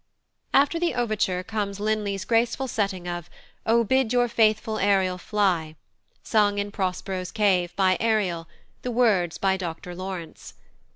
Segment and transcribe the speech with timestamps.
[0.51, 3.29] After the overture comes +Linley's+ graceful setting of
[3.67, 5.75] "O, bid your faithful Ariel fly,"
[6.23, 8.47] sung in Prospero's cave by Ariel
[8.81, 10.55] (the words by Dr Laurence).